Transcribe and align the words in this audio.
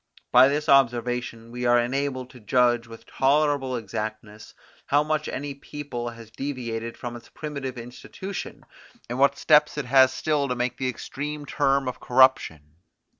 By 0.31 0.47
this 0.47 0.67
observation 0.67 1.51
we 1.51 1.67
are 1.67 1.79
enabled 1.79 2.31
to 2.31 2.39
judge 2.39 2.87
with 2.87 3.05
tolerable 3.05 3.75
exactness, 3.75 4.55
how 4.87 5.03
much 5.03 5.27
any 5.27 5.53
people 5.53 6.09
has 6.09 6.31
deviated 6.31 6.97
from 6.97 7.15
its 7.15 7.29
primitive 7.29 7.77
institution, 7.77 8.65
and 9.09 9.19
what 9.19 9.37
steps 9.37 9.77
it 9.77 9.85
has 9.85 10.11
still 10.11 10.47
to 10.47 10.55
make 10.55 10.77
to 10.77 10.85
the 10.85 10.89
extreme 10.89 11.45
term 11.45 11.87
of 11.87 11.99
corruption. 11.99 12.77